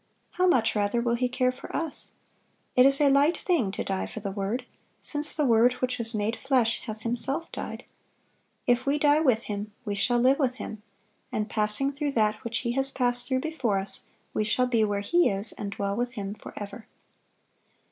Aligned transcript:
How 0.31 0.47
much 0.47 0.75
rather 0.75 0.99
will 0.99 1.13
He 1.13 1.29
care 1.29 1.51
for 1.51 1.75
us! 1.75 2.13
It 2.75 2.87
is 2.87 2.99
a 2.99 3.07
light 3.07 3.37
thing 3.37 3.69
to 3.73 3.83
die 3.83 4.07
for 4.07 4.19
the 4.19 4.31
Word, 4.31 4.65
since 4.99 5.35
the 5.35 5.45
Word 5.45 5.73
which 5.73 5.99
was 5.99 6.15
made 6.15 6.35
flesh 6.37 6.81
hath 6.87 7.01
Himself 7.03 7.51
died. 7.51 7.85
If 8.65 8.87
we 8.87 8.97
die 8.97 9.19
with 9.19 9.43
Him, 9.43 9.73
we 9.85 9.93
shall 9.93 10.17
live 10.17 10.39
with 10.39 10.55
Him; 10.55 10.81
and 11.31 11.51
passing 11.51 11.91
through 11.91 12.13
that 12.13 12.43
which 12.43 12.61
He 12.61 12.71
has 12.71 12.89
passed 12.89 13.27
through 13.27 13.41
before 13.41 13.77
us, 13.77 14.01
we 14.33 14.43
shall 14.43 14.65
be 14.65 14.83
where 14.83 15.01
He 15.01 15.29
is 15.29 15.51
and 15.51 15.69
dwell 15.71 15.95
with 15.95 16.13
Him 16.13 16.33
forever." 16.33 16.87